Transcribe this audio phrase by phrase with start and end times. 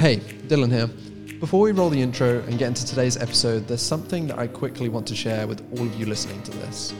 [0.00, 0.86] Hey, Dylan here.
[1.40, 4.88] Before we roll the intro and get into today's episode, there's something that I quickly
[4.88, 6.94] want to share with all of you listening to this.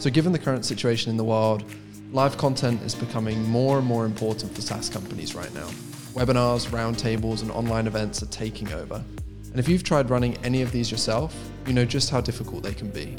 [0.00, 1.62] So, given the current situation in the world,
[2.10, 5.68] live content is becoming more and more important for SaaS companies right now.
[6.14, 8.96] Webinars, roundtables, and online events are taking over.
[8.96, 11.32] And if you've tried running any of these yourself,
[11.64, 13.16] you know just how difficult they can be.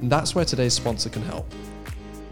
[0.00, 1.52] And that's where today's sponsor can help.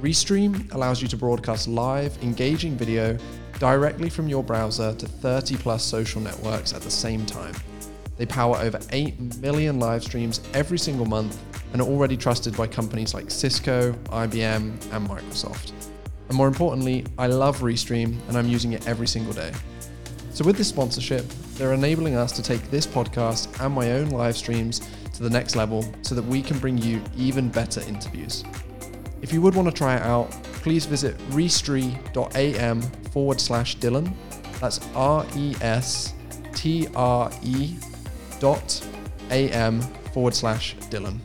[0.01, 3.19] Restream allows you to broadcast live, engaging video
[3.61, 7.55] directly from your browser to 30 plus social networks at the same time.
[8.17, 11.39] They power over 8 million live streams every single month
[11.73, 15.73] and are already trusted by companies like Cisco, IBM, and Microsoft.
[16.29, 19.53] And more importantly, I love Restream and I'm using it every single day.
[20.32, 24.37] So, with this sponsorship, they're enabling us to take this podcast and my own live
[24.37, 24.81] streams
[25.15, 28.43] to the next level so that we can bring you even better interviews.
[29.23, 30.31] If you would want to try it out,
[30.63, 34.12] please visit restre.am forward slash Dylan.
[34.61, 36.15] That's R E S
[36.55, 37.77] T R E
[38.41, 38.87] dot
[39.31, 39.81] am
[40.12, 41.19] forward slash Dylan.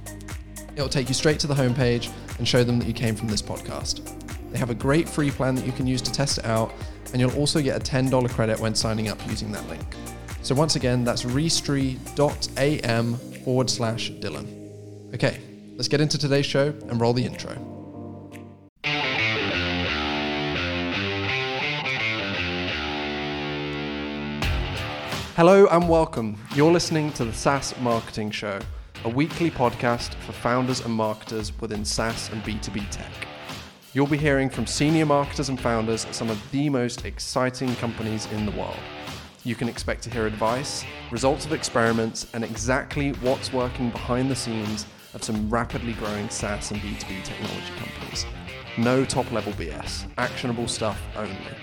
[0.75, 3.41] It'll take you straight to the homepage and show them that you came from this
[3.41, 4.11] podcast.
[4.51, 6.73] They have a great free plan that you can use to test it out,
[7.11, 9.83] and you'll also get a $10 credit when signing up using that link.
[10.41, 15.13] So once again, that's restre.am forward slash Dylan.
[15.13, 15.39] Okay,
[15.75, 17.74] let's get into today's show and roll the intro.
[25.35, 26.37] Hello and welcome.
[26.55, 28.57] You're listening to the SaaS Marketing Show,
[29.03, 33.11] a weekly podcast for founders and marketers within SaaS and B2B tech.
[33.91, 38.31] You'll be hearing from senior marketers and founders at some of the most exciting companies
[38.31, 38.79] in the world.
[39.43, 44.37] You can expect to hear advice, results of experiments, and exactly what's working behind the
[44.37, 48.25] scenes of some rapidly growing SaaS and B2B technology companies.
[48.77, 51.57] No top level BS, actionable stuff only.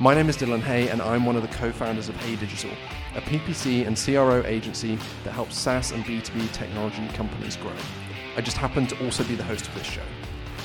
[0.00, 2.72] My name is Dylan Hay, and I'm one of the co founders of Hey Digital,
[3.14, 7.70] a PPC and CRO agency that helps SaaS and B2B technology companies grow.
[8.36, 10.02] I just happen to also be the host of this show.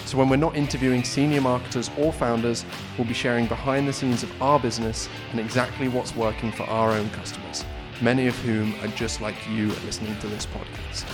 [0.05, 2.65] So when we're not interviewing senior marketers or founders,
[2.97, 6.89] we'll be sharing behind the scenes of our business and exactly what's working for our
[6.89, 7.63] own customers,
[8.01, 11.05] many of whom are just like you listening to this podcast.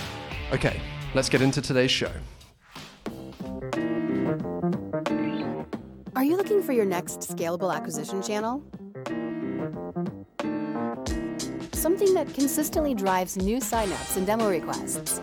[0.54, 0.80] Okay,
[1.14, 2.12] let's get into today's show.
[6.66, 8.60] For your next scalable acquisition channel?
[11.72, 15.20] Something that consistently drives new signups and demo requests.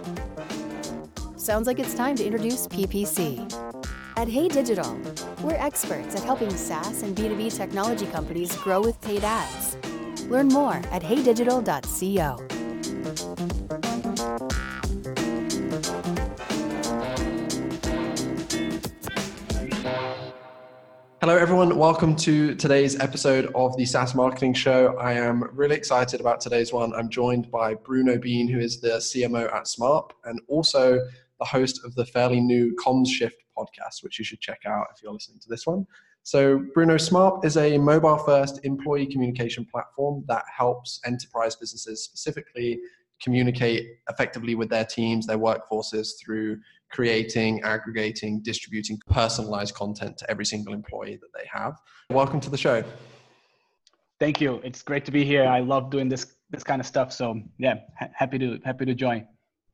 [1.35, 3.43] Sounds like it's time to introduce PPC.
[4.15, 4.97] At Hey Digital,
[5.41, 9.75] we're experts at helping SaaS and B2B technology companies grow with paid ads.
[10.29, 12.52] Learn more at heydigital.co.
[21.23, 21.77] Hello, everyone.
[21.77, 24.97] Welcome to today's episode of the SaaS Marketing Show.
[24.97, 26.93] I am really excited about today's one.
[26.93, 30.99] I'm joined by Bruno Bin, who is the CMO at Smarp and also
[31.39, 35.01] the host of the fairly new Comms Shift podcast, which you should check out if
[35.01, 35.87] you're listening to this one.
[36.23, 42.81] So, Bruno Smarp is a mobile first employee communication platform that helps enterprise businesses specifically
[43.21, 46.59] communicate effectively with their teams, their workforces through
[46.93, 51.73] creating, aggregating, distributing personalized content to every single employee that they have.
[52.11, 52.83] Welcome to the show.
[54.19, 54.61] Thank you.
[54.63, 55.45] It's great to be here.
[55.45, 57.11] I love doing this this kind of stuff.
[57.11, 59.27] So yeah, ha- happy to happy to join.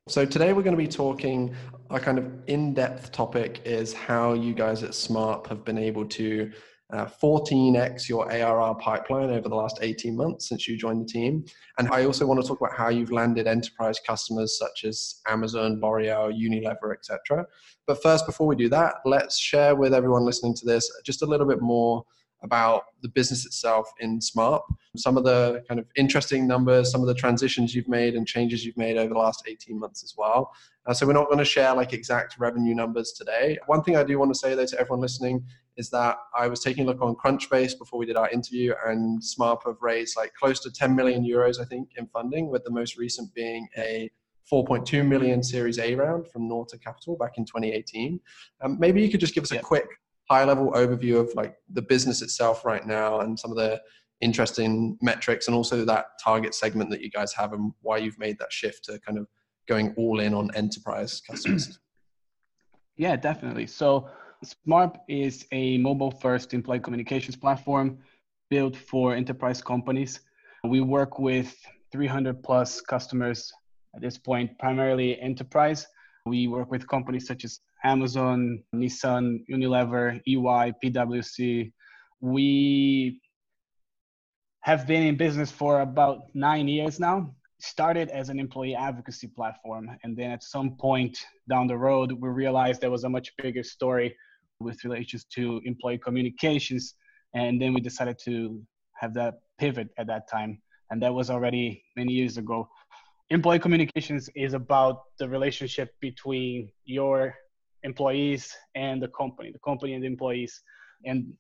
[0.08, 1.54] So today we're going to be talking
[1.92, 6.52] a kind of in-depth topic is how you guys at Smarp have been able to
[6.92, 11.46] uh, 14x your ARR pipeline over the last 18 months since you joined the team.
[11.78, 15.80] And I also want to talk about how you've landed enterprise customers such as Amazon,
[15.82, 17.46] L'Oreal, Unilever, etc.
[17.86, 21.26] But first, before we do that, let's share with everyone listening to this just a
[21.28, 22.06] little bit more
[22.42, 24.62] about the business itself in Smarp,
[24.96, 28.66] some of the kind of interesting numbers, some of the transitions you've made and changes
[28.66, 30.52] you've made over the last 18 months as well.
[30.86, 33.58] Uh, so we're not going to share like exact revenue numbers today.
[33.68, 35.46] One thing I do want to say though to everyone listening
[35.80, 39.22] is that I was taking a look on Crunchbase before we did our interview and
[39.22, 42.70] Smarp have raised like close to 10 million euros, I think, in funding, with the
[42.70, 44.12] most recent being a
[44.52, 48.20] 4.2 million Series A round from Nauta Capital back in 2018.
[48.62, 49.88] Um, maybe you could just give us a quick
[50.30, 53.82] high level overview of like the business itself right now and some of the
[54.20, 58.38] interesting metrics and also that target segment that you guys have and why you've made
[58.38, 59.28] that shift to kind of
[59.66, 61.80] going all in on enterprise customers.
[63.00, 63.66] Yeah, definitely.
[63.66, 64.10] So
[64.44, 67.98] Smarp is a mobile first employee communications platform
[68.50, 70.22] built for enterprise companies.
[70.64, 71.56] We work with
[71.92, 73.52] 300 plus customers
[73.94, 75.88] at this point, primarily enterprise.
[76.26, 81.74] We work with companies such as Amazon, Nissan, Unilever, EY, PwC.
[82.22, 83.22] We
[84.62, 87.36] have been in business for about nine years now.
[87.60, 89.90] Started as an employee advocacy platform.
[90.04, 91.18] And then at some point
[91.50, 94.16] down the road, we realized there was a much bigger story
[94.60, 96.96] with relations to employee communications.
[97.34, 98.62] And then we decided to
[98.96, 100.62] have that pivot at that time.
[100.90, 102.68] And that was already many years ago.
[103.30, 107.36] Employee communications is about the relationship between your
[107.84, 110.62] employees and the company, the company and the employees,
[111.06, 111.32] and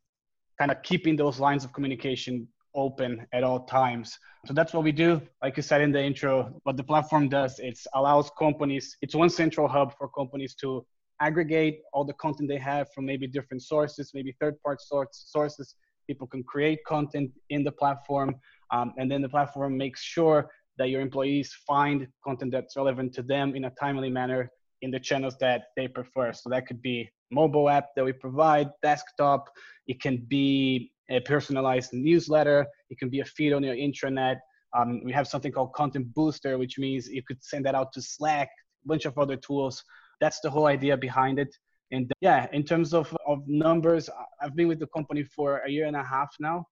[0.60, 4.18] kind of keeping those lines of communication open at all times.
[4.46, 5.22] So that's what we do.
[5.42, 9.30] Like you said in the intro, what the platform does, it allows companies, it's one
[9.30, 10.86] central hub for companies to
[11.22, 15.76] aggregate all the content they have from maybe different sources, maybe third party sources.
[16.08, 18.36] People can create content in the platform.
[18.72, 23.22] Um, and then the platform makes sure that your employees find content that's relevant to
[23.22, 24.50] them in a timely manner
[24.82, 26.32] in the channels that they prefer.
[26.32, 29.50] So that could be mobile app that we provide, desktop.
[29.88, 32.66] It can be a personalized newsletter.
[32.90, 34.38] It can be a feed on your intranet.
[34.78, 38.02] Um, we have something called Content Booster, which means you could send that out to
[38.02, 38.50] Slack,
[38.86, 39.84] a bunch of other tools.
[40.20, 41.56] That's the whole idea behind it.
[41.92, 44.10] And uh, yeah, in terms of, of numbers,
[44.42, 46.66] I've been with the company for a year and a half now.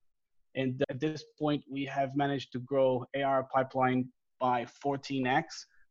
[0.56, 4.10] And uh, at this point, we have managed to grow AR pipeline
[4.40, 5.44] by 14x,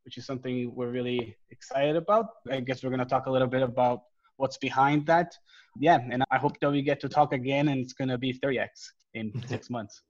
[0.05, 2.26] which is something we're really excited about.
[2.50, 4.02] I guess we're going to talk a little bit about
[4.37, 5.32] what's behind that.
[5.79, 8.32] Yeah, and I hope that we get to talk again, and it's going to be
[8.32, 8.69] 3x
[9.14, 10.02] in six months.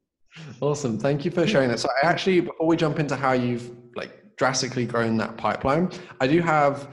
[0.60, 0.98] Awesome.
[0.98, 1.78] Thank you for sharing that.
[1.78, 5.90] So, I actually, before we jump into how you've like drastically grown that pipeline,
[6.20, 6.88] I do have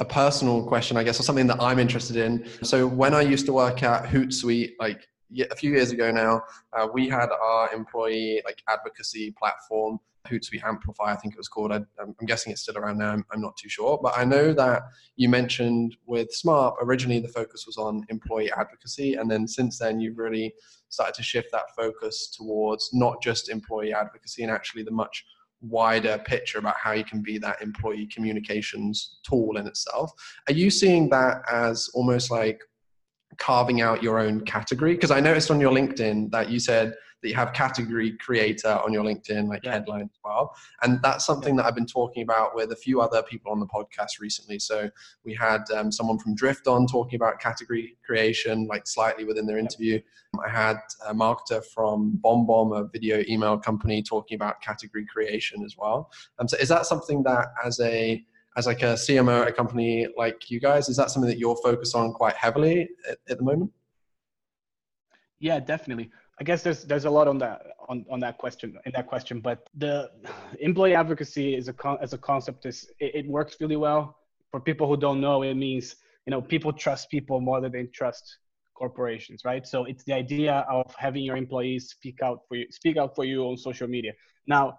[0.00, 2.46] a personal question, I guess, or something that I'm interested in.
[2.62, 5.06] So, when I used to work at Hootsuite, like
[5.50, 6.42] a few years ago now,
[6.76, 11.72] uh, we had our employee like advocacy platform, Hootsuite Amplify, I think it was called.
[11.72, 13.10] I, am guessing it's still around now.
[13.10, 14.82] I'm, I'm, not too sure, but I know that
[15.16, 20.00] you mentioned with Smarp originally the focus was on employee advocacy, and then since then
[20.00, 20.54] you've really
[20.88, 25.24] started to shift that focus towards not just employee advocacy and actually the much
[25.62, 30.10] wider picture about how you can be that employee communications tool in itself.
[30.48, 32.60] Are you seeing that as almost like
[33.38, 34.94] carving out your own category?
[34.94, 38.92] Because I noticed on your LinkedIn that you said that you have category creator on
[38.92, 39.72] your LinkedIn, like yeah.
[39.72, 40.54] headline as well.
[40.82, 43.66] And that's something that I've been talking about with a few other people on the
[43.66, 44.58] podcast recently.
[44.58, 44.88] So
[45.24, 49.58] we had um, someone from Drift on talking about category creation, like slightly within their
[49.58, 50.00] interview.
[50.44, 55.76] I had a marketer from BombBomb, a video email company, talking about category creation as
[55.76, 56.10] well.
[56.38, 58.24] Um, so is that something that as a
[58.56, 61.56] as like a CMO at a company like you guys, is that something that you're
[61.62, 63.70] focused on quite heavily at, at the moment?
[65.38, 66.10] Yeah, definitely.
[66.40, 69.40] I guess there's there's a lot on that on, on that question in that question,
[69.40, 70.10] but the
[70.60, 74.16] employee advocacy is a con, as a concept is it, it, works really well
[74.50, 75.42] for people who don't know.
[75.42, 75.96] It means
[76.26, 78.38] you know people trust people more than they trust
[78.74, 79.66] corporations, right?
[79.66, 83.26] So it's the idea of having your employees speak out for you, speak out for
[83.26, 84.12] you on social media.
[84.46, 84.78] Now,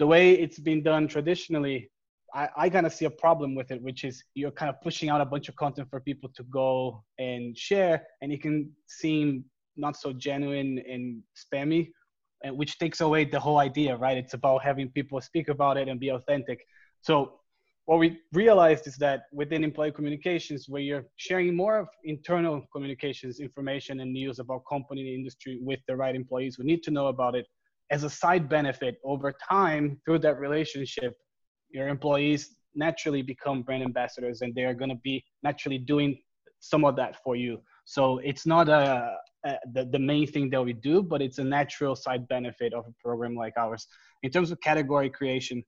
[0.00, 1.92] the way it's been done traditionally,
[2.34, 5.10] I, I kind of see a problem with it, which is you're kind of pushing
[5.10, 9.44] out a bunch of content for people to go and share, and it can seem
[9.76, 11.90] not so genuine and spammy,
[12.42, 14.16] and which takes away the whole idea, right?
[14.16, 16.60] It's about having people speak about it and be authentic.
[17.00, 17.40] So
[17.86, 23.38] what we realized is that within employee communications, where you're sharing more of internal communications
[23.38, 27.06] information and news about company and industry with the right employees who need to know
[27.06, 27.46] about it,
[27.90, 31.14] as a side benefit over time through that relationship,
[31.70, 36.18] your employees naturally become brand ambassadors and they are going to be naturally doing
[36.58, 37.58] some of that for you.
[37.84, 41.44] So it's not a, uh, the, the main thing that we do, but it's a
[41.44, 43.86] natural side benefit of a program like ours.
[44.22, 45.62] In terms of category creation,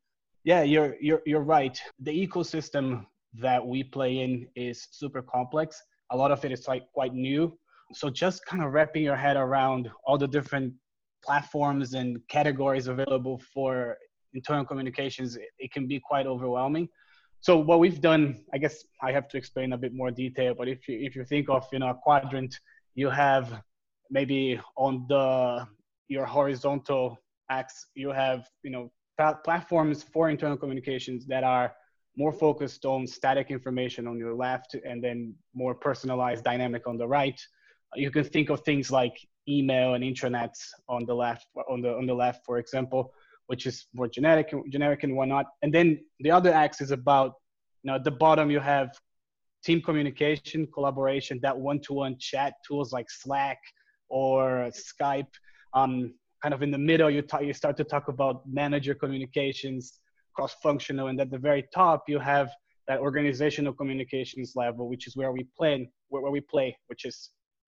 [0.44, 1.78] yeah, you're, you're, you're right.
[2.00, 5.80] The ecosystem that we play in is super complex.
[6.10, 7.58] A lot of it is like quite new.
[7.92, 10.74] So just kind of wrapping your head around all the different
[11.24, 13.96] platforms and categories available for
[14.34, 16.88] internal communications, it, it can be quite overwhelming
[17.40, 20.68] so what we've done i guess i have to explain a bit more detail but
[20.68, 22.58] if you if you think of you know a quadrant
[22.98, 23.62] you have
[24.10, 25.24] maybe on the
[26.08, 27.04] your horizontal
[27.48, 28.90] axis you have you know
[29.44, 31.68] platforms for internal communications that are
[32.16, 37.06] more focused on static information on your left and then more personalized dynamic on the
[37.06, 37.40] right.
[37.94, 39.16] You can think of things like
[39.48, 43.02] email and intranets on the left on the on the left for example
[43.46, 45.46] which is more generic generic and whatnot.
[45.62, 45.86] And then
[46.24, 47.30] the other axis is about
[47.82, 48.88] you know at the bottom you have
[49.68, 53.58] team communication collaboration that one-to-one chat tools like slack
[54.08, 55.34] or Skype.
[55.74, 60.00] Um, kind of in the middle, you, you start to talk about manager communications,
[60.34, 62.48] cross-functional, and at the very top, you have
[62.88, 65.74] that organizational communications level, which is where we play,
[66.08, 67.16] where, where we play, which is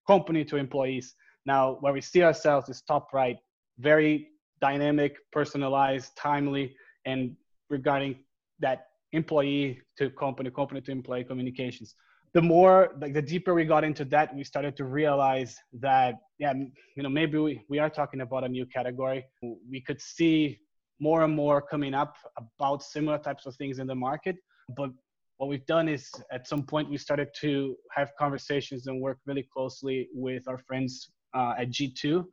[0.07, 1.14] company to employees.
[1.45, 3.37] Now, where we see ourselves is top right.
[3.78, 4.28] very
[4.62, 7.37] dynamic, personalized, timely, and
[7.69, 8.12] regarding
[8.61, 8.78] that
[9.12, 11.95] employee to company, company to employee communications.
[12.33, 16.52] The more, like the deeper we got into that, we started to realize that, yeah,
[16.97, 19.25] you know, maybe we, we are talking about a new category.
[19.43, 20.61] We could see
[21.00, 24.37] more and more coming up about similar types of things in the market.
[24.76, 24.90] But
[25.38, 29.47] what we've done is at some point we started to have conversations and work really
[29.52, 32.25] closely with our friends uh, at G2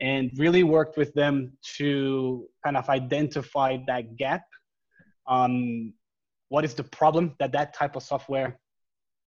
[0.00, 4.42] and really worked with them to kind of identify that gap
[5.26, 5.92] on
[6.48, 8.58] what is the problem that that type of software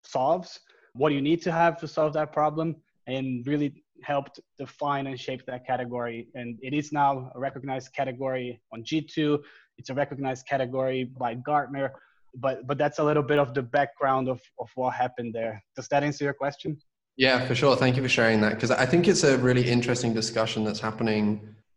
[0.03, 0.59] solves?
[0.93, 2.75] What do you need to have to solve that problem?
[3.07, 6.27] And really helped define and shape that category.
[6.33, 9.39] And it is now a recognized category on g2
[9.81, 11.91] it's a recognized category by gartner.
[12.35, 15.61] But but that's a little bit of the background of, of what happened there.
[15.75, 16.77] Does that answer your question?
[17.17, 17.75] Yeah for sure.
[17.75, 18.53] Thank you for sharing that.
[18.55, 21.25] Because i think it's a really interesting discussion that's happening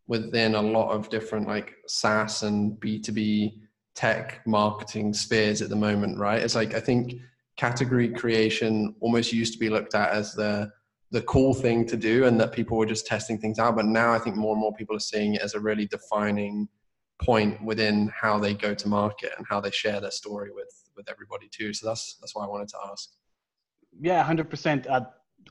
[0.06, 3.18] within a lot of different like saas and b2b
[3.94, 6.42] tech marketing spheres at the moment right?
[6.42, 7.14] It's like i think
[7.56, 10.70] category creation almost used to be looked at as the
[11.10, 14.12] the cool thing to do and that people were just testing things out but now
[14.12, 16.68] i think more and more people are seeing it as a really defining
[17.22, 21.08] point within how they go to market and how they share their story with with
[21.10, 21.72] everybody too.
[21.72, 23.10] So that's that's why i wanted to ask.
[24.00, 25.00] Yeah 100% uh,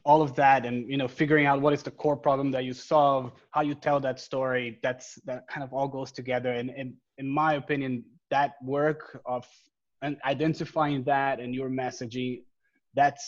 [0.05, 2.73] all of that and you know figuring out what is the core problem that you
[2.73, 6.51] solve how you tell that story that's that kind of all goes together.
[6.51, 8.03] And, and in my opinion
[8.33, 9.45] that work of
[10.01, 12.41] and identifying that and your messaging
[12.95, 13.25] that's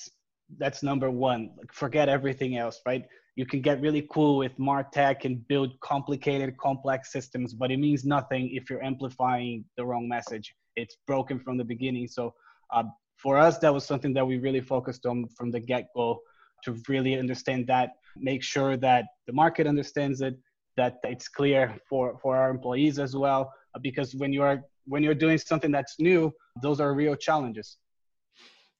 [0.61, 1.41] that's number one.
[1.57, 3.03] Like forget everything else right?
[3.39, 8.03] You can get really cool with martech and build complicated complex systems but it means
[8.17, 10.47] nothing if you're amplifying the wrong message.
[10.81, 12.07] It's broken from the beginning.
[12.07, 12.33] So
[12.75, 12.85] uh,
[13.23, 16.19] for us that was something that we really focused on from the get-go
[16.63, 17.89] to really understand that
[18.31, 20.35] make sure that the market understands it
[20.77, 23.41] that it's clear for for our employees as well
[23.81, 27.77] because when you are when you're doing something that's new those are real challenges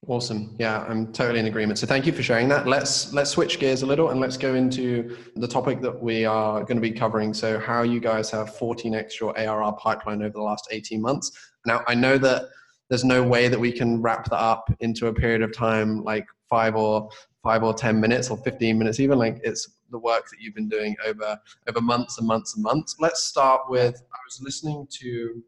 [0.08, 0.56] Awesome.
[0.60, 1.80] Yeah, I'm totally in agreement.
[1.80, 2.68] So thank you for sharing that.
[2.68, 6.60] Let's let's switch gears a little and let's go into the topic that we are
[6.60, 7.34] going to be covering.
[7.34, 11.32] So how you guys have 14x your ARR pipeline over the last 18 months.
[11.66, 12.50] Now I know that
[12.90, 16.28] there's no way that we can wrap that up into a period of time like
[16.50, 17.10] five or
[17.44, 20.70] five or 10 minutes or 15 minutes even like it's the work that you've been
[20.70, 22.96] doing over over months and months and months.
[23.00, 25.44] Let's start with I was listening to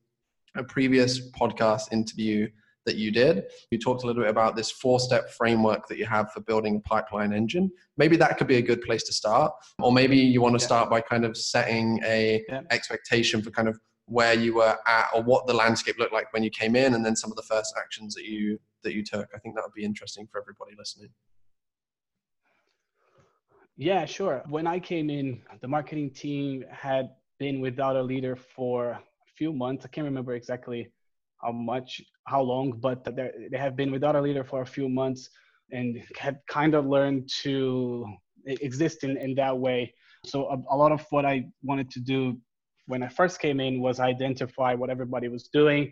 [0.55, 2.47] a previous podcast interview
[2.85, 3.43] that you did.
[3.69, 6.77] You talked a little bit about this four step framework that you have for building
[6.77, 7.69] a pipeline engine.
[7.97, 9.51] Maybe that could be a good place to start.
[9.79, 12.61] Or maybe you want to start by kind of setting a yeah.
[12.71, 16.41] expectation for kind of where you were at or what the landscape looked like when
[16.41, 19.27] you came in and then some of the first actions that you that you took.
[19.33, 21.09] I think that would be interesting for everybody listening.
[23.77, 24.43] Yeah, sure.
[24.49, 29.01] When I came in, the marketing team had been without a leader for a
[29.37, 29.85] few months.
[29.85, 30.91] I can't remember exactly
[31.41, 35.29] how much, how long, but they have been without a leader for a few months
[35.71, 38.05] and had kind of learned to
[38.45, 39.93] exist in, in that way.
[40.25, 42.37] So a, a lot of what I wanted to do
[42.87, 45.91] when I first came in was identify what everybody was doing,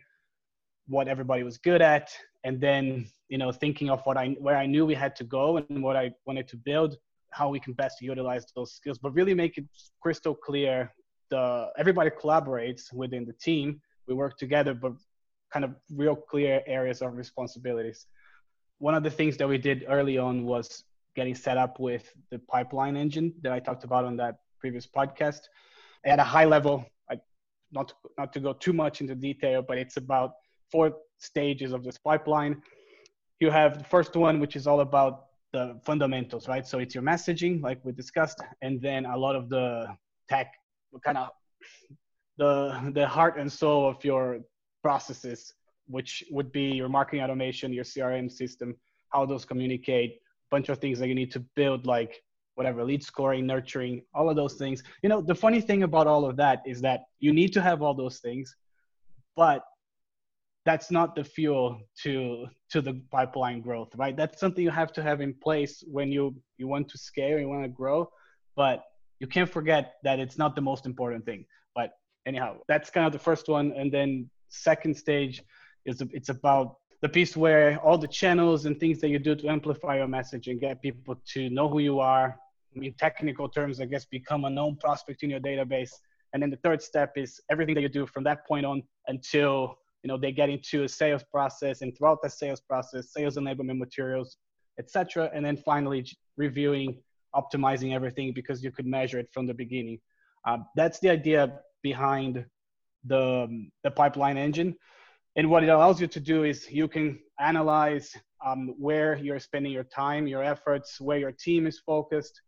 [0.88, 2.10] what everybody was good at,
[2.46, 5.58] and then you know thinking of what I where I knew we had to go
[5.58, 6.96] and what I wanted to build,
[7.32, 9.66] how we can best utilize those skills, but really make it
[10.02, 10.94] crystal clear.
[11.32, 13.82] The everybody collaborates within the team.
[14.08, 14.94] We work together, but
[15.52, 18.06] kind of real clear areas of responsibilities.
[18.78, 20.84] One of the things that we did early on was
[21.16, 25.42] getting set up with the pipeline engine that I talked about on that previous podcast.
[26.06, 27.16] At a high level, I,
[27.72, 30.34] not not to go too much into detail, but it's about
[30.72, 32.62] four stages of this pipeline.
[33.40, 36.66] You have the first one, which is all about the fundamentals, right?
[36.68, 39.88] So it's your messaging, like we discussed, and then a lot of the
[40.30, 40.54] tech,
[41.04, 41.30] kind of
[42.38, 44.40] the the heart and soul of your
[44.82, 45.54] processes,
[45.88, 48.76] which would be your marketing automation, your CRM system,
[49.10, 52.22] how those communicate, a bunch of things that you need to build, like
[52.56, 54.84] whatever, lead scoring, nurturing, all of those things.
[55.04, 57.82] You know, the funny thing about all of that is that you need to have
[57.82, 58.56] all those things,
[59.36, 59.64] but
[60.66, 65.02] that's not the fuel to to the pipeline growth right that's something you have to
[65.04, 68.10] have in place when you you want to scale you want to grow
[68.56, 68.84] but
[69.20, 71.46] you can't forget that it's not the most important thing
[71.76, 71.92] but
[72.26, 75.44] anyhow that's kind of the first one and then second stage
[75.86, 79.48] is it's about the piece where all the channels and things that you do to
[79.48, 82.38] amplify your message and get people to know who you are.
[82.76, 85.92] In technical terms, I guess become a known prospect in your database.
[86.34, 89.78] And then the third step is everything that you do from that point on until
[90.06, 93.80] you know they get into a sales process and throughout the sales process, sales enablement
[93.80, 94.38] materials,
[94.78, 95.32] etc.
[95.34, 96.06] And then finally
[96.38, 97.02] reviewing,
[97.34, 100.00] optimizing everything because you could measure it from the beginning.
[100.48, 102.46] Uh, that's the idea behind
[103.04, 104.76] the, the pipeline engine.
[105.38, 109.72] And what it allows you to do is you can analyze um, where you're spending
[109.72, 112.40] your time, your efforts, where your team is focused,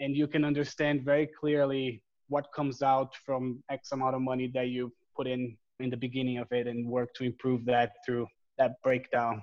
[0.00, 4.66] and you can understand very clearly what comes out from X amount of money that
[4.66, 8.26] you put in in the beginning of it and work to improve that through
[8.58, 9.42] that breakdown.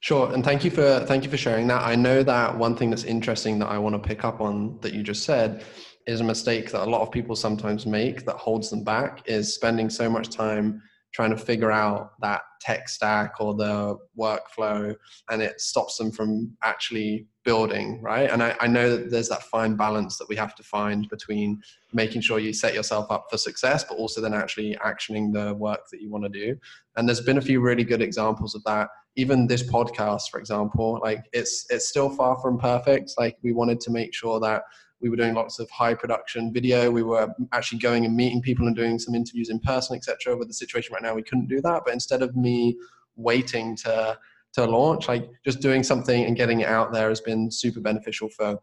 [0.00, 1.82] Sure, and thank you for thank you for sharing that.
[1.82, 4.94] I know that one thing that's interesting that I want to pick up on that
[4.94, 5.64] you just said
[6.06, 9.54] is a mistake that a lot of people sometimes make that holds them back is
[9.54, 10.80] spending so much time
[11.12, 14.94] trying to figure out that tech stack or the workflow
[15.30, 18.30] and it stops them from actually building right?
[18.30, 21.62] And I, I, know that there's that fine balance that we have to find between
[21.94, 25.80] making sure you set yourself up for success but also then actually actioning the work
[25.90, 26.54] that you want to do.
[26.96, 28.90] And there's been a few really good examples of that.
[29.16, 33.14] Even this podcast for example like it's it's still far from perfect.
[33.16, 34.64] Like we wanted to make sure that
[35.00, 36.90] we were doing lots of high production video.
[36.90, 40.48] We were actually going and meeting people and doing some interviews in person etc with
[40.48, 41.80] the situation right now we couldn't do that.
[41.86, 42.76] But instead of me
[43.16, 44.18] waiting to
[44.54, 48.28] to launch like just doing something and getting it out there has been super beneficial
[48.28, 48.58] for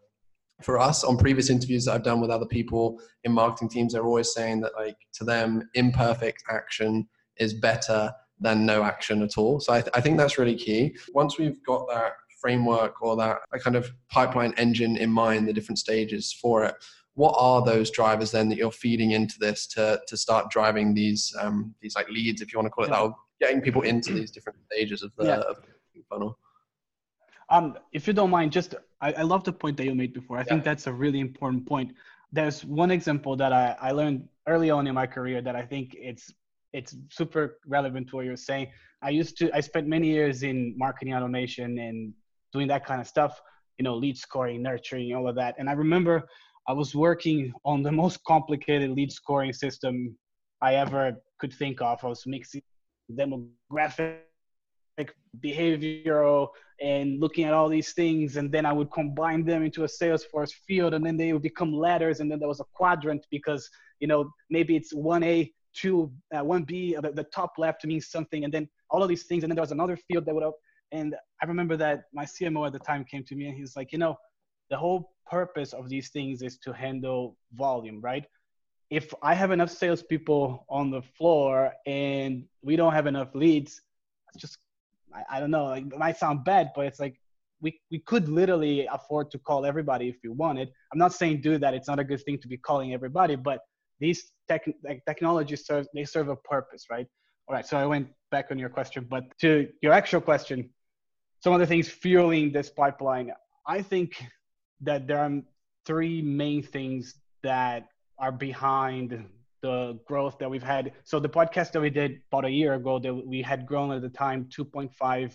[0.62, 4.06] for us on previous interviews that I've done with other people in marketing teams, they're
[4.06, 9.60] always saying that like to them, imperfect action is better than no action at all.
[9.60, 10.96] So I, th- I think that's really key.
[11.12, 15.78] Once we've got that framework or that kind of pipeline engine in mind, the different
[15.78, 16.74] stages for it,
[17.14, 21.34] what are those drivers then that you're feeding into this to to start driving these
[21.40, 22.96] um, these like leads, if you want to call it yeah.
[22.96, 25.36] that, or getting people into these different stages of the, yeah.
[25.36, 25.68] of the
[26.08, 26.38] funnel?
[27.48, 30.36] Um, if you don't mind, just I, I, love the point that you made before.
[30.36, 30.46] I yeah.
[30.46, 31.92] think that's a really important point.
[32.32, 35.94] There's one example that I, I learned early on in my career that I think
[35.98, 36.32] it's
[36.72, 38.68] it's super relevant to what you're saying.
[39.02, 42.12] I used to I spent many years in marketing automation and
[42.52, 43.40] doing that kind of stuff,
[43.78, 45.54] you know, lead scoring, nurturing, all of that.
[45.58, 46.26] And I remember
[46.68, 50.16] I was working on the most complicated lead scoring system
[50.60, 52.02] I ever could think of.
[52.04, 52.62] I was mixing
[53.12, 54.18] demographic,
[55.40, 56.48] behavioral,
[56.80, 58.36] and looking at all these things.
[58.36, 61.72] And then I would combine them into a Salesforce field, and then they would become
[61.72, 62.20] letters.
[62.20, 63.68] And then there was a quadrant because,
[64.00, 68.44] you know, maybe it's 1A, 2, uh, 1B, the, the top left means something.
[68.44, 69.44] And then all of these things.
[69.44, 70.44] And then there was another field that would
[70.92, 73.92] and I remember that my CMO at the time came to me and he's like,
[73.92, 74.16] you know,
[74.70, 78.24] the whole purpose of these things is to handle volume, right?
[78.90, 83.80] If I have enough salespeople on the floor and we don't have enough leads,
[84.38, 84.58] just
[85.16, 87.16] I, I don't know, like, it might sound bad, but it's like
[87.60, 90.68] we, we could literally afford to call everybody if we wanted.
[90.92, 91.74] I'm not saying do that.
[91.74, 93.60] It's not a good thing to be calling everybody, but
[93.98, 97.06] these tech, like, technologies serve they serve a purpose, right?
[97.48, 97.66] All right.
[97.66, 100.68] So I went back on your question, but to your actual question,
[101.42, 103.30] some of the things fueling this pipeline.
[103.66, 104.22] I think
[104.82, 105.40] that there are
[105.86, 107.86] three main things that
[108.18, 109.24] are behind
[109.62, 110.92] the growth that we've had.
[111.04, 114.02] So the podcast that we did about a year ago, that we had grown at
[114.02, 115.30] the time 2.5x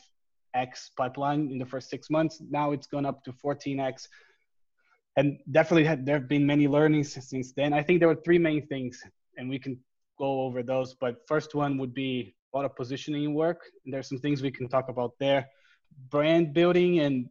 [0.98, 2.42] pipeline in the first six months.
[2.50, 4.08] Now it's gone up to 14x,
[5.18, 7.74] and definitely had, there have been many learnings since then.
[7.74, 9.02] I think there were three main things,
[9.38, 9.78] and we can
[10.18, 10.94] go over those.
[10.94, 13.62] But first one would be a lot of positioning work.
[13.86, 15.48] There's some things we can talk about there
[16.10, 17.30] brand building and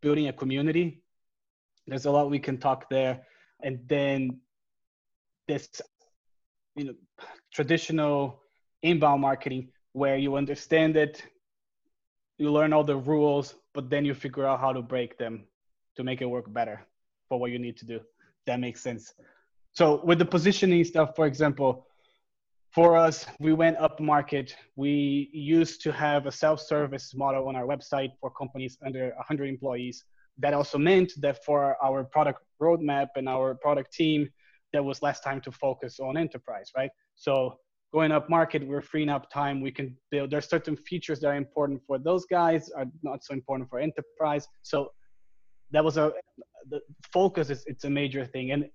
[0.00, 1.02] building a community.
[1.86, 3.26] There's a lot we can talk there.
[3.62, 4.40] And then
[5.48, 5.68] this,
[6.76, 6.94] you know,
[7.52, 8.42] traditional
[8.82, 11.22] inbound marketing where you understand it,
[12.38, 15.44] you learn all the rules, but then you figure out how to break them
[15.96, 16.86] to make it work better
[17.28, 18.00] for what you need to do.
[18.46, 19.12] That makes sense.
[19.72, 21.86] So with the positioning stuff, for example,
[22.70, 24.54] for us, we went up market.
[24.76, 30.04] We used to have a self-service model on our website for companies under 100 employees.
[30.38, 34.30] That also meant that for our product roadmap and our product team,
[34.72, 36.90] there was less time to focus on enterprise, right?
[37.16, 37.56] So
[37.92, 39.60] going up market, we're freeing up time.
[39.60, 40.30] We can build.
[40.30, 44.46] There's certain features that are important for those guys, are not so important for enterprise.
[44.62, 44.90] So
[45.72, 46.12] that was a
[46.68, 46.80] the
[47.12, 48.52] focus is it's a major thing.
[48.52, 48.66] And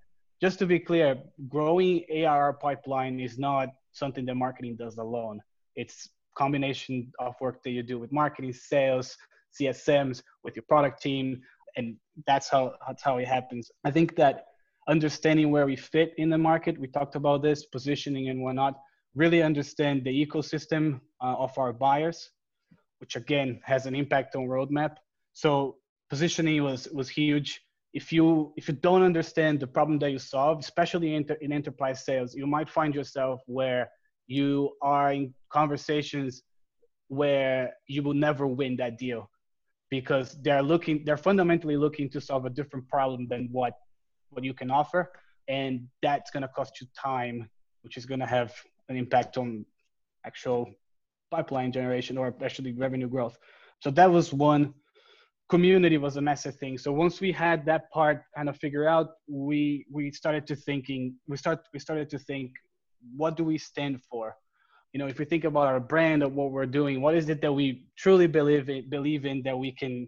[0.41, 5.39] just to be clear, growing ARR pipeline is not something that marketing does alone.
[5.75, 9.15] It's combination of work that you do with marketing, sales,
[9.60, 11.41] CSMs, with your product team,
[11.77, 11.95] and
[12.27, 13.71] that's how that's how it happens.
[13.86, 14.45] I think that
[14.88, 18.76] understanding where we fit in the market, we talked about this positioning and whatnot.
[19.15, 22.32] Really understand the ecosystem uh, of our buyers,
[23.00, 24.98] which again has an impact on roadmap.
[25.34, 25.78] So
[26.10, 27.62] positioning was was huge.
[27.93, 32.06] If you if you don't understand the problem that you solve, especially in, in enterprise
[32.06, 33.89] sales, you might find yourself where
[34.28, 36.43] you are in conversations
[37.08, 39.30] where you will never win that deal
[39.89, 43.74] because they're looking they're fundamentally looking to solve a different problem than what
[44.29, 45.11] what you can offer
[45.47, 47.49] and that's going to cost you time
[47.85, 48.51] which is going to have
[48.89, 49.65] an impact on
[50.25, 50.67] actual
[51.31, 53.38] pipeline generation or actually revenue growth.
[53.79, 54.73] So that was one.
[55.49, 56.77] Community was a massive thing.
[56.77, 61.15] So once we had that part kind of figure out we we started to thinking
[61.27, 62.51] we start we started to think
[63.15, 64.35] what do we stand for?
[64.91, 67.41] You know if we think about our brand of what we're doing what is it
[67.41, 70.07] that we truly believe in, believe in that we can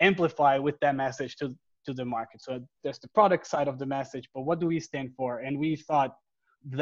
[0.00, 1.54] amplify with that message to
[1.88, 4.80] to the market so there's the product side of the message but what do we
[4.90, 6.12] stand for and we thought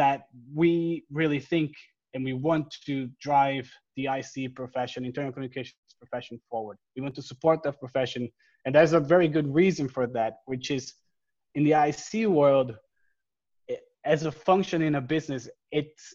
[0.01, 0.21] that
[0.55, 1.73] we really think
[2.15, 6.79] and we want to drive the IC profession, internal communications profession forward.
[6.97, 8.29] We want to support that profession.
[8.65, 10.95] And there's a very good reason for that, which is
[11.55, 12.77] in the IC world,
[14.05, 16.15] as a function in a business, it's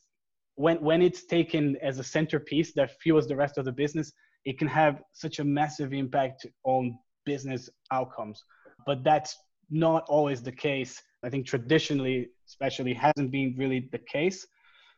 [0.55, 4.11] when, when it's taken as a centerpiece that fuels the rest of the business,
[4.45, 8.43] it can have such a massive impact on business outcomes.
[8.85, 9.37] But that's
[9.69, 11.01] not always the case.
[11.23, 14.45] I think traditionally, especially, hasn't been really the case.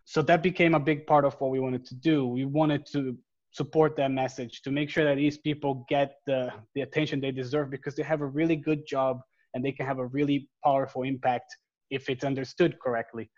[0.05, 2.27] So that became a big part of what we wanted to do.
[2.27, 3.17] We wanted to
[3.51, 7.69] support that message to make sure that these people get the, the attention they deserve
[7.69, 9.21] because they have a really good job
[9.53, 11.55] and they can have a really powerful impact
[11.91, 13.29] if it's understood correctly.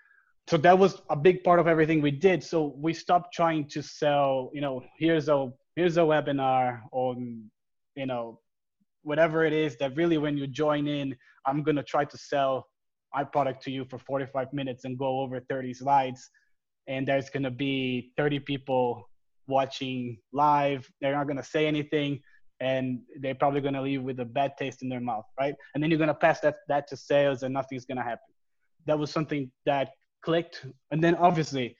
[0.48, 2.44] So that was a big part of everything we did.
[2.44, 7.50] So we stopped trying to sell, you know, here's a here's a webinar on,
[7.96, 8.40] you know,
[9.06, 11.16] whatever it is that really when you join in,
[11.46, 12.68] I'm gonna try to sell
[13.16, 16.30] my product to you for 45 minutes and go over 30 slides.
[16.88, 19.10] And there's going to be 30 people
[19.48, 20.88] watching live.
[21.02, 22.20] They're not going to say anything
[22.60, 25.56] and they're probably going to leave with a bad taste in their mouth right?
[25.74, 28.32] And then you're going to pass that that to sales and nothing's going to happen.
[28.86, 29.90] That was something that
[30.22, 30.66] clicked.
[30.92, 31.76] And then obviously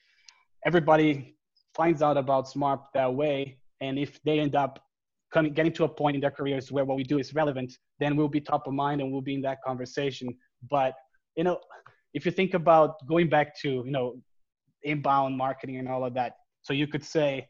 [0.66, 1.36] everybody
[1.74, 3.58] finds out about Smarp that way.
[3.80, 4.80] And if they end up
[5.32, 8.16] coming getting to a point in their careers where what we do is relevant then
[8.16, 10.28] we'll be top of mind and we'll be in that conversation
[10.70, 10.94] but
[11.36, 11.58] you know
[12.14, 14.16] if you think about going back to you know
[14.86, 16.36] inbound marketing and all of that.
[16.62, 17.46] So you could say,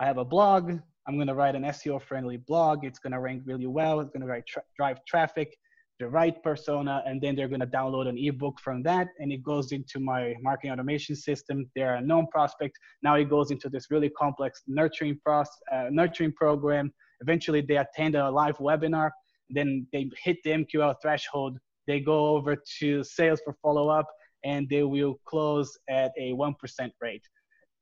[0.00, 0.72] I have a blog.
[1.06, 2.84] I'm going to write an SEO friendly blog.
[2.84, 4.00] It's going to rank really well.
[4.00, 5.56] It's going to tra- drive traffic,
[5.98, 9.08] the right persona, and then they're going to download an ebook from that.
[9.18, 11.70] And it goes into my marketing automation system.
[11.74, 12.78] They're a known prospect.
[13.02, 16.92] Now it goes into this really complex nurturing process, uh, nurturing program.
[17.20, 19.10] Eventually, they attend a live webinar.
[19.50, 21.58] Then they hit the MQL threshold.
[21.86, 24.06] They go over to sales for follow up
[24.44, 26.54] and they will close at a 1%
[27.00, 27.26] rate.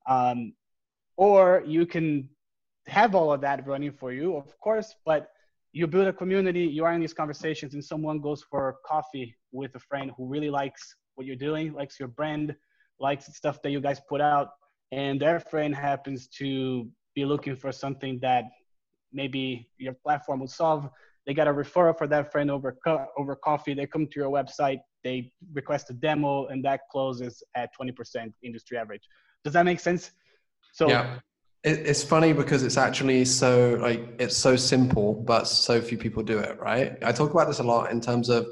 [0.08, 0.52] Um,
[1.16, 2.28] or you can
[2.86, 5.28] have all of that running for you, of course, but
[5.72, 9.74] you build a community, you are in these conversations, and someone goes for coffee with
[9.74, 12.54] a friend who really likes what you're doing, likes your brand,
[13.00, 14.48] likes stuff that you guys put out,
[14.92, 18.44] and their friend happens to be looking for something that
[19.16, 20.88] maybe your platform will solve.
[21.26, 23.74] They got a referral for that friend over co- over coffee.
[23.74, 28.76] They come to your website, they request a demo and that closes at 20% industry
[28.78, 29.02] average.
[29.42, 30.12] Does that make sense?
[30.72, 31.18] So yeah.
[31.68, 36.38] It's funny because it's actually so like it's so simple but so few people do
[36.38, 36.96] it right?
[37.02, 38.46] I talk about this a lot in terms of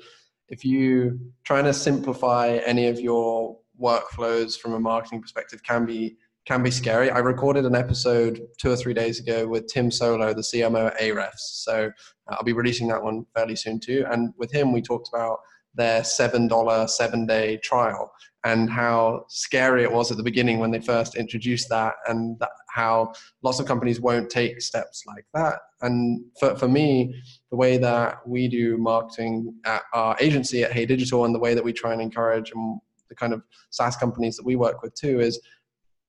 [0.49, 6.17] if you trying to simplify any of your workflows from a marketing perspective can be
[6.47, 7.11] can be scary.
[7.11, 11.01] I recorded an episode two or three days ago with Tim Soulo, the CMO at
[11.01, 11.63] Ahrefs.
[11.65, 11.91] So
[12.31, 14.05] uh, I'll be releasing that one fairly soon too.
[14.11, 15.39] And with him, we talked about
[15.75, 18.13] their $7 seven day trial
[18.45, 22.51] and how scary it was at the beginning when they first introduced that and that,
[22.69, 27.15] how lots of companies won't take steps like that and for, for me
[27.51, 31.55] the way that we do marketing at our agency at hey digital and the way
[31.55, 34.95] that we try and encourage and the kind of saas companies that we work with
[34.95, 35.41] too is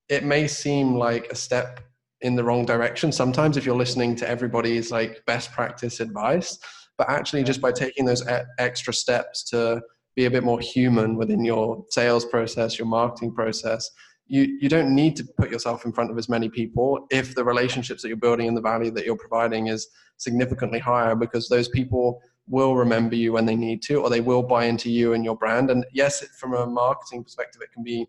[0.09, 1.79] it may seem like a step
[2.21, 6.57] in the wrong direction sometimes if you're listening to everybody's like best practice advice
[6.97, 8.25] but actually just by taking those
[8.57, 9.81] extra steps to
[10.15, 13.89] be a bit more human within your sales process your marketing process
[14.27, 17.43] you you don't need to put yourself in front of as many people if the
[17.43, 19.87] relationships that you're building and the value that you're providing is
[20.17, 24.43] significantly higher because those people will remember you when they need to or they will
[24.43, 25.71] buy into you and your brand.
[25.71, 28.07] And yes from a marketing perspective it can be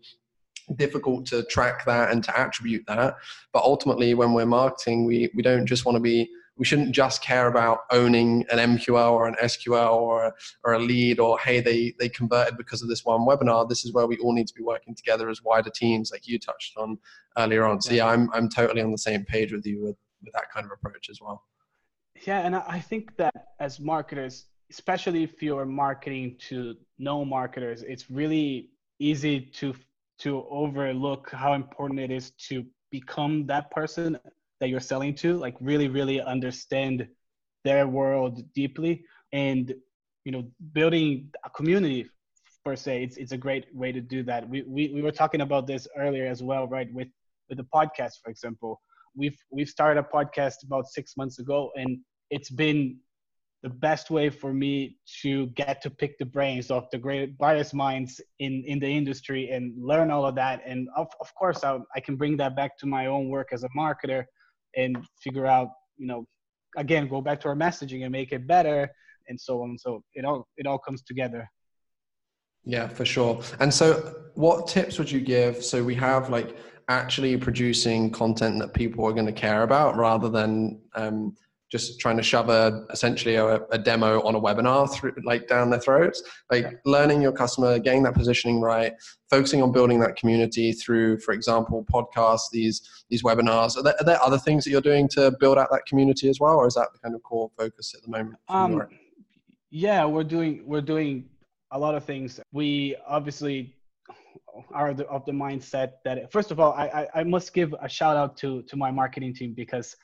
[0.75, 3.15] difficult to track that and to attribute that
[3.53, 7.21] but ultimately when we're marketing we we don't just want to be we shouldn't just
[7.21, 11.61] care about owning an MQL or an SQL or a, or a lead or hey
[11.61, 13.69] they they converted because of this one webinar.
[13.69, 16.39] This is where we all need to be working together as wider teams, like you
[16.39, 16.97] touched on
[17.37, 17.81] earlier on.
[17.81, 20.65] So yeah, I'm I'm totally on the same page with you with with that kind
[20.65, 21.43] of approach as well.
[22.25, 28.09] Yeah, and I think that as marketers, especially if you're marketing to no marketers, it's
[28.09, 29.75] really easy to
[30.19, 34.17] to overlook how important it is to become that person
[34.59, 37.07] that you're selling to like really really understand
[37.63, 39.03] their world deeply
[39.33, 39.73] and
[40.25, 42.09] you know building a community
[42.67, 43.03] per se.
[43.03, 44.47] It's it's a great way to do that.
[44.49, 46.89] We we, we were talking about this earlier as well, right?
[46.93, 47.07] With
[47.47, 48.81] with the podcast, for example.
[49.15, 51.99] We've we've started a podcast about six months ago and
[52.29, 52.97] it's been
[53.63, 57.73] the best way for me to get to pick the brains of the great brightest
[57.73, 60.61] minds in in the industry and learn all of that.
[60.65, 63.63] And of, of course I, I can bring that back to my own work as
[63.63, 64.25] a marketer
[64.75, 66.25] and figure out you know
[66.77, 68.89] again go back to our messaging and make it better
[69.27, 69.77] and so on.
[69.77, 71.49] So it all it all comes together.
[72.63, 73.41] Yeah for sure.
[73.59, 75.63] And so what tips would you give?
[75.63, 76.55] So we have like
[76.89, 81.35] actually producing content that people are going to care about rather than um,
[81.71, 85.69] just trying to shove a essentially a, a, demo on a webinar through like down
[85.69, 86.23] their throats.
[86.51, 86.71] Like yeah.
[86.85, 88.93] learning your customer getting that positioning right
[89.29, 93.77] focusing on building that community through for example podcasts these these webinars.
[93.77, 96.39] Are there, are there other things that you're doing to build out that community as
[96.39, 98.87] well or is that the kind of core focus at the moment um,
[99.69, 101.27] yeah we're doing we're doing
[101.71, 102.39] a lot of things.
[102.51, 103.73] We obviously
[104.73, 107.87] are the, of the mindset that first of all I, I i must give a
[107.87, 109.95] shout out to to my marketing team because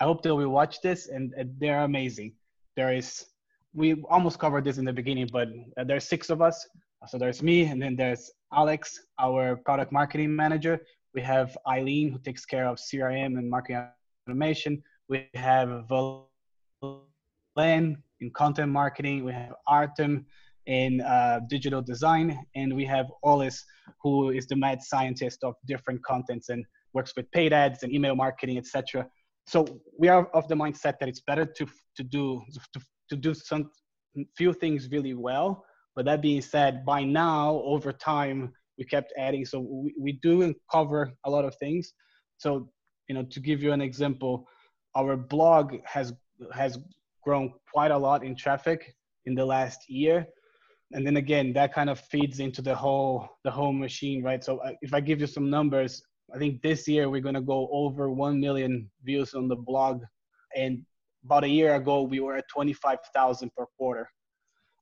[0.00, 2.32] I hope they will watch this, and, they're amazing.
[2.74, 3.26] There is,
[3.74, 6.66] we almost covered this in the beginning, but uh, there's six of us.
[7.06, 10.80] So there's me, and then there's Alex, our product marketing manager.
[11.14, 13.86] We have Eileen, who takes care of CRM and marketing
[14.26, 14.82] automation.
[15.08, 15.84] We have
[17.56, 19.24] Len in content marketing.
[19.24, 20.24] We have Artem
[20.66, 23.62] in uh, digital design, and we have Olis,
[24.02, 28.14] who is the mad scientist of different contents and works with paid ads and email
[28.14, 29.06] marketing, etc
[29.50, 29.66] so
[29.98, 32.40] we are of the mindset that it's better to to do
[32.72, 33.70] to, to do some
[34.36, 35.64] few things really well.
[35.96, 39.44] But that being said by now over time we kept adding.
[39.44, 41.92] So we, we do cover a lot of things.
[42.38, 42.70] So
[43.08, 44.46] you know to give you an example
[44.96, 46.12] our blog has
[46.52, 46.78] has
[47.24, 48.94] grown quite a lot in traffic
[49.26, 50.26] in the last year.
[50.92, 54.44] And then again that kind of feeds into the whole the whole machine right?
[54.44, 56.02] So uh, if i give you some numbers
[56.34, 60.02] I think this year we're to go over 1 million views on the blog.
[60.56, 60.84] And
[61.24, 64.08] about a year ago, we were at 25,000 per quarter.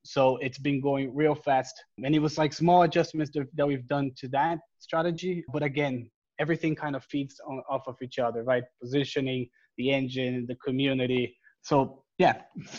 [0.05, 1.75] So it's been going real fast.
[2.03, 5.45] And it was like small adjustments that we've done to that strategy.
[5.53, 8.65] But again, everything kind of feeds on, off of each other, right?
[8.81, 11.37] Positioning, the engine, the community.
[11.63, 12.43] So yeah.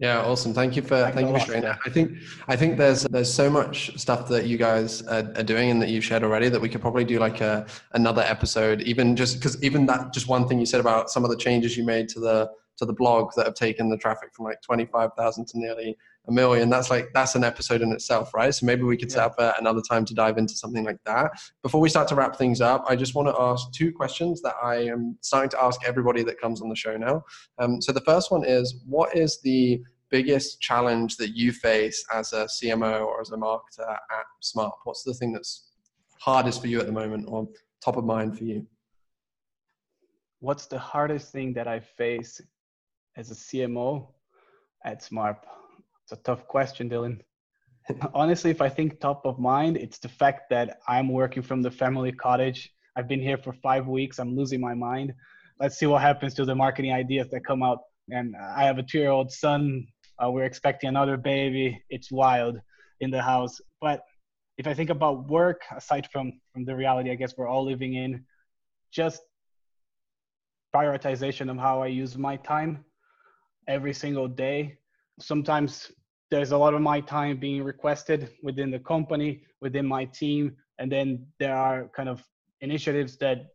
[0.00, 0.54] Yeah, awesome.
[0.54, 1.78] Thank you for thank you for sharing that.
[1.84, 2.16] I think
[2.48, 5.90] I think there's there's so much stuff that you guys are, are, doing and that
[5.90, 8.80] you've shared already that we could probably do like a another episode.
[8.80, 11.76] Even just because even that just one thing you said about some of the changes
[11.76, 14.86] you made to the to the blog that have taken the traffic from like twenty
[14.86, 18.54] five thousand to nearly a million that's like that's an episode in itself right?
[18.54, 21.30] So maybe we could set up a, another time to dive into something like that.
[21.62, 24.54] Before we start to wrap things up i just want to ask two questions that
[24.62, 27.22] i am starting to ask everybody that comes on the show now.
[27.58, 32.32] Um, so the first one is what is the biggest challenge that you face as
[32.32, 34.72] a cmo or as a marketer at Smarp?
[34.84, 35.70] What's the thing that's
[36.20, 37.48] hardest for you at the moment or
[37.80, 38.66] top of mind for you?
[40.40, 42.40] What's the hardest thing that i face
[43.16, 44.08] as a cmo
[44.84, 45.38] at Smarp
[46.10, 47.20] it's a tough question, Dylan.
[48.14, 51.70] Honestly, if I think top of mind, it's the fact that I'm working from the
[51.70, 52.72] family cottage.
[52.96, 54.18] I've been here for five weeks.
[54.18, 55.14] I'm losing my mind.
[55.60, 57.78] Let's see what happens to the marketing ideas that come out.
[58.08, 59.86] And I have a two year old son.
[60.18, 61.80] Uh, we're expecting another baby.
[61.90, 62.58] It's wild
[62.98, 63.60] in the house.
[63.80, 64.00] But
[64.58, 67.94] if I think about work, aside from, from the reality I guess we're all living
[67.94, 68.24] in,
[68.90, 69.22] just
[70.74, 72.84] prioritization of how I use my time
[73.68, 74.76] every single day.
[75.20, 75.92] Sometimes
[76.30, 80.90] there's a lot of my time being requested within the company, within my team, and
[80.90, 82.24] then there are kind of
[82.60, 83.48] initiatives that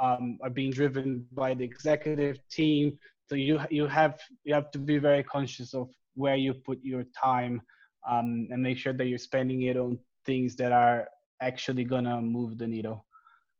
[0.00, 2.98] um, are being driven by the executive team.
[3.28, 7.04] So you you have you have to be very conscious of where you put your
[7.04, 7.62] time
[8.08, 11.08] um, and make sure that you're spending it on things that are
[11.40, 13.04] actually gonna move the needle.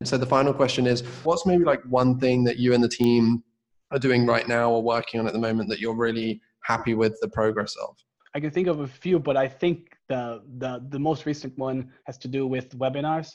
[0.04, 3.44] So the final question is, what's maybe like one thing that you and the team
[3.92, 7.20] are doing right now or working on at the moment that you're really happy with
[7.20, 7.94] the progress of?
[8.34, 11.92] I can think of a few, but I think the the the most recent one
[12.06, 13.32] has to do with webinars.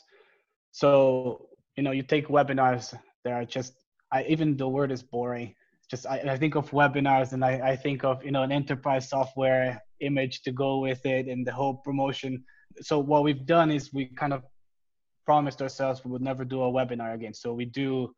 [0.72, 2.98] So you know, you take webinars.
[3.24, 3.74] There are just
[4.12, 5.54] I, even the word is boring.
[5.90, 9.08] Just I, I think of webinars and I, I think of you know an enterprise
[9.08, 12.44] software image to go with it and the whole promotion.
[12.80, 14.42] So what we've done is we kind of
[15.24, 17.34] promised ourselves we would never do a webinar again.
[17.34, 18.14] So we do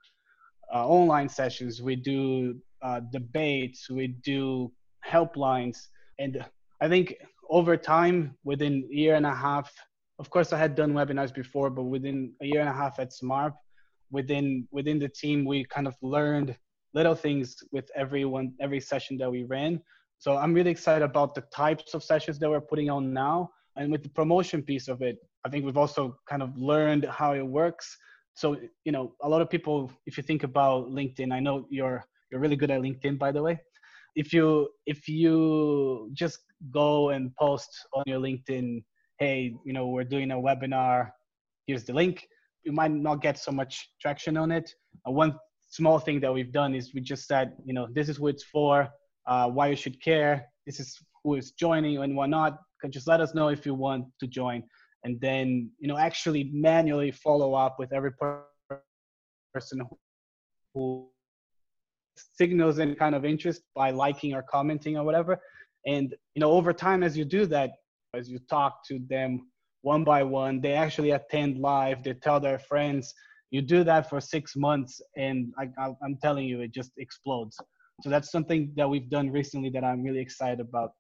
[0.73, 4.73] uh, online sessions, we do uh, debates, we do
[5.07, 5.77] helplines,
[6.19, 6.45] and
[6.81, 7.16] I think
[7.49, 9.73] over time, within a year and a half,
[10.19, 13.11] of course, I had done webinars before, but within a year and a half at
[13.12, 13.55] Smarp,
[14.11, 16.57] within within the team, we kind of learned
[16.95, 19.81] little things with everyone, every session that we ran.
[20.19, 23.90] So I'm really excited about the types of sessions that we're putting on now And
[23.90, 27.47] with the promotion piece of it, I think we've also kind of learned how it
[27.47, 27.97] works.
[28.35, 32.05] So, you know, a lot of people, if you think about LinkedIn, I know you're
[32.31, 33.61] you're really good at LinkedIn, by the way.
[34.16, 38.83] If you if you just go and post on your LinkedIn,
[39.18, 41.11] hey, you know, we're doing a webinar,
[41.66, 42.27] here's the link,
[42.64, 44.75] you might not get so much traction on it.
[45.07, 45.35] Uh, one
[45.70, 48.44] small thing that we've done is we just said, you know, this is who it's
[48.44, 48.88] for,
[49.27, 52.59] uh, why you should care, this is who is joining and why whatnot.
[52.88, 54.62] Just let us know if you want to join,
[55.05, 58.12] and then you know actually manually follow up with every
[59.53, 59.83] person
[60.75, 61.09] who
[62.16, 65.38] signals any kind of interest by liking or commenting or whatever.
[65.87, 67.71] And you know over time as you do that,
[68.14, 69.49] as you talk to them
[69.83, 72.03] one by one, they actually attend live.
[72.03, 73.14] They tell their friends.
[73.51, 75.69] You do that for six months, and I,
[76.05, 77.57] I'm telling you, it just explodes.
[78.03, 80.93] So that's something that we've done recently that I'm really excited about.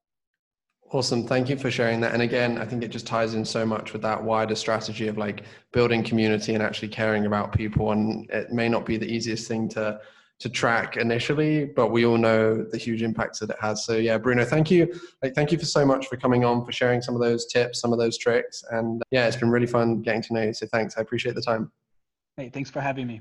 [0.92, 1.24] Awesome.
[1.24, 2.12] Thank you for sharing that.
[2.12, 5.16] And again, I think it just ties in so much with that wider strategy of
[5.16, 7.92] like building community and actually caring about people.
[7.92, 10.00] And it may not be the easiest thing to
[10.40, 13.84] to track initially, but we all know the huge impacts that it has.
[13.84, 14.92] So yeah, Bruno, thank you.
[15.22, 17.80] Like, thank you for so much for coming on, for sharing some of those tips,
[17.80, 18.64] some of those tricks.
[18.70, 20.54] And yeah, it's been really fun getting to know you.
[20.54, 20.96] So thanks.
[20.96, 21.70] I appreciate the time.
[22.36, 23.20] Hey, thanks for having me.